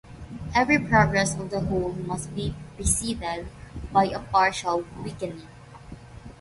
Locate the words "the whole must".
1.51-2.33